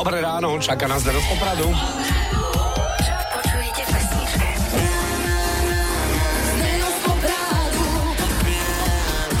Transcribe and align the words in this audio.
Dobré 0.00 0.24
ráno, 0.24 0.56
čaká 0.56 0.88
nás 0.88 1.04
do 1.04 1.12
Popradu. 1.12 1.68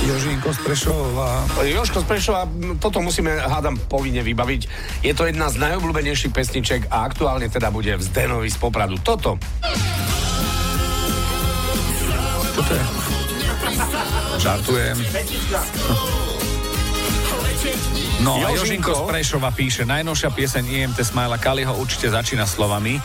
Jožinko 0.04 0.52
z 0.52 0.60
Prešova. 0.60 1.48
Joško 1.64 2.04
z 2.04 2.06
Prešova, 2.12 2.44
toto 2.76 3.00
musíme, 3.00 3.40
hádam, 3.40 3.80
povinne 3.88 4.20
vybaviť. 4.20 4.68
Je 5.00 5.16
to 5.16 5.24
jedna 5.24 5.48
z 5.48 5.64
najobľúbenejších 5.64 6.36
pesniček 6.36 6.92
a 6.92 7.08
aktuálne 7.08 7.48
teda 7.48 7.72
bude 7.72 7.96
v 7.96 8.02
Zdenovi 8.04 8.52
z 8.52 8.60
Popradu. 8.60 9.00
Toto. 9.00 9.40
Čo 12.52 12.60
to 12.68 12.72
je? 12.76 12.84
Žartujem. 14.44 14.96
No 18.20 18.36
a 18.40 18.52
Jožinko. 18.52 18.92
Z 18.92 19.02
Prešova 19.08 19.50
píše, 19.52 19.88
najnovšia 19.88 20.30
pieseň 20.32 20.64
IMT 20.64 20.98
Smajla 21.00 21.40
Kaliho 21.40 21.72
určite 21.76 22.12
začína 22.12 22.44
slovami. 22.44 23.00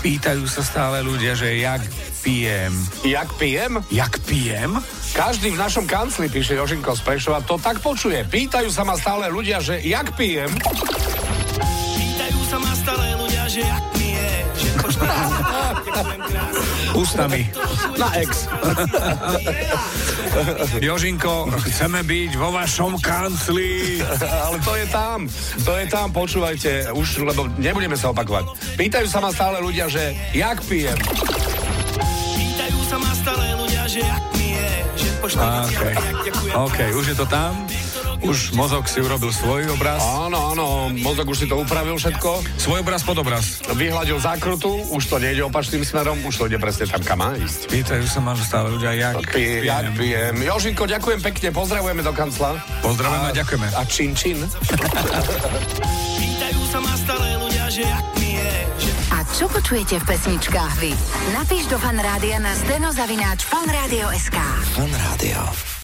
Pýtajú 0.00 0.46
sa 0.46 0.62
stále 0.62 1.02
ľudia, 1.02 1.34
že 1.34 1.58
jak 1.58 1.82
pijem. 2.22 2.72
Jak 3.06 3.28
pijem? 3.36 3.82
Jak 3.90 4.18
pijem? 4.24 4.78
Každý 5.10 5.54
v 5.54 5.58
našom 5.58 5.84
kancli, 5.90 6.30
píše 6.30 6.54
Jožinko 6.54 6.94
z 6.94 7.02
Prešova, 7.02 7.42
to 7.42 7.58
tak 7.58 7.82
počuje. 7.82 8.22
Pýtajú 8.26 8.70
sa 8.70 8.86
ma 8.86 8.94
stále 8.94 9.26
ľudia, 9.26 9.58
že 9.58 9.82
jak 9.82 10.14
pijem? 10.14 10.50
Pýtajú 11.98 12.40
sa 12.46 12.58
ma 12.62 12.72
stále 12.78 13.14
ľudia, 13.18 13.44
že 13.50 13.60
jak 13.66 13.84
mi 13.98 14.08
je, 14.14 14.32
že 14.54 14.70
po 14.78 14.88
Ústami. 17.00 17.48
Na 17.96 18.12
ex. 18.20 18.44
Jožinko, 20.84 21.48
chceme 21.64 22.04
byť 22.04 22.30
vo 22.36 22.52
vašom 22.52 23.00
kancli. 23.00 24.04
Ale 24.20 24.60
to 24.60 24.76
je 24.76 24.86
tam, 24.92 25.18
to 25.64 25.72
je 25.80 25.86
tam, 25.88 26.12
počúvajte, 26.12 26.92
už, 26.92 27.24
lebo 27.24 27.48
nebudeme 27.56 27.96
sa 27.96 28.12
opakovať. 28.12 28.76
Pýtajú 28.76 29.08
sa 29.08 29.24
ma 29.24 29.32
stále 29.32 29.64
ľudia, 29.64 29.88
že 29.88 30.12
jak 30.36 30.60
pijem? 30.68 31.00
Pýtajú 32.36 32.78
sa 32.84 32.96
ma 33.00 33.12
stále 33.16 33.46
ľudia, 33.56 33.82
že 33.88 34.00
jak 34.04 34.24
mi 34.36 34.48
je, 34.60 34.72
že 35.00 35.08
po 35.24 35.28
OK, 35.32 35.72
jak 35.72 36.16
ďakujem. 36.20 36.52
OK, 36.52 36.78
už 37.00 37.06
je 37.08 37.16
to 37.16 37.26
tam. 37.32 37.52
Už 38.20 38.52
mozog 38.52 38.84
si 38.84 39.00
urobil 39.00 39.32
svoj 39.32 39.72
obraz. 39.72 39.96
Áno, 40.00 40.52
áno, 40.52 40.66
mozog 41.00 41.32
už 41.32 41.38
si 41.42 41.46
to 41.48 41.56
upravil 41.56 41.96
všetko. 41.96 42.44
Svoj 42.60 42.84
obraz 42.84 43.00
pod 43.00 43.16
obraz. 43.16 43.64
Vyhľadil 43.72 44.20
zákrutu, 44.20 44.68
už 44.92 45.02
to 45.08 45.16
nejde 45.16 45.40
opačným 45.42 45.80
smerom, 45.80 46.20
už 46.28 46.34
to 46.36 46.44
ide 46.46 46.60
presne 46.60 46.84
tam, 46.84 47.00
kam 47.00 47.18
má 47.18 47.32
ísť. 47.34 47.72
Pýtajú 47.72 48.04
sa 48.04 48.20
ma 48.20 48.36
že 48.36 48.44
stále 48.44 48.68
ľudia, 48.70 48.92
jak 48.92 49.16
Pije, 49.24 49.64
jak 49.64 49.84
pijem. 49.96 49.96
pijem. 49.96 50.34
Jožinko, 50.44 50.84
ďakujem 50.84 51.20
pekne, 51.24 51.48
pozdravujeme 51.50 52.02
do 52.04 52.12
kancla. 52.12 52.50
Pozdravujeme 52.80 53.26
a 53.26 53.34
ďakujeme. 53.34 53.66
A 53.72 53.82
čin 53.88 54.10
čin. 54.12 54.38
Pýtajú 56.20 56.60
sa 56.68 56.78
ma 56.80 56.94
stále 56.96 57.26
ľudia, 57.40 57.64
že 57.72 57.82
jak 57.84 58.06
mi 58.18 58.30
je, 58.36 58.52
že 58.84 58.90
A 59.10 59.18
čo 59.32 59.44
počujete 59.48 59.96
v 59.96 60.04
pesničkách 60.04 60.74
vy? 60.78 60.92
Napíš 61.32 61.68
do 61.68 61.78
fanrádia 61.78 62.36
na 62.36 62.52
steno 62.52 62.92
zavináč 62.92 63.48
fanradio.sk. 63.48 64.36
Fan 64.76 64.92
Rádio. 64.92 65.70